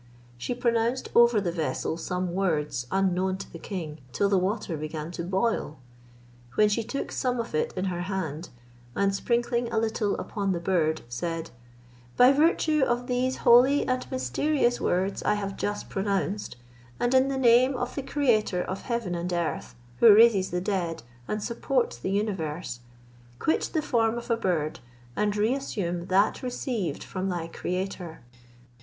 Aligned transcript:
She 0.35 0.55
pronounced 0.55 1.09
over 1.13 1.39
the 1.39 1.51
vessel 1.51 1.95
some 1.95 2.33
words 2.33 2.87
unknown 2.89 3.37
to 3.37 3.53
the 3.53 3.59
king, 3.59 3.99
till 4.11 4.29
the 4.29 4.37
water 4.39 4.75
began 4.75 5.11
to 5.11 5.23
boil; 5.23 5.77
when 6.55 6.69
she 6.69 6.83
took 6.83 7.11
some 7.11 7.39
of 7.39 7.53
it 7.53 7.71
in 7.77 7.85
her 7.85 8.01
hand, 8.01 8.49
and 8.95 9.13
sprinkling 9.13 9.71
a 9.71 9.77
little 9.77 10.15
upon 10.17 10.53
the 10.53 10.59
bird, 10.59 11.03
said, 11.07 11.51
"By 12.17 12.31
virtue 12.31 12.83
of 12.83 13.05
those 13.05 13.37
holy 13.45 13.87
and 13.87 14.09
mysterious 14.09 14.81
words 14.81 15.21
I 15.21 15.35
have 15.35 15.55
just 15.55 15.87
pronounced, 15.87 16.55
and 16.99 17.13
in 17.13 17.27
the 17.27 17.37
name 17.37 17.75
of 17.77 17.93
the 17.93 18.01
Creator 18.01 18.63
of 18.63 18.81
heaven 18.81 19.13
and 19.13 19.31
earth, 19.31 19.75
who 19.99 20.11
raises 20.15 20.49
the 20.49 20.61
dead, 20.61 21.03
and 21.27 21.43
supports 21.43 21.99
the 21.99 22.09
universe, 22.09 22.79
quit 23.37 23.69
the 23.71 23.83
form 23.83 24.17
of 24.17 24.31
a 24.31 24.35
bird, 24.35 24.79
and 25.15 25.37
re 25.37 25.53
assume 25.53 26.07
that 26.07 26.41
received 26.41 27.03
from 27.03 27.29
thy 27.29 27.47
Creator." 27.47 28.21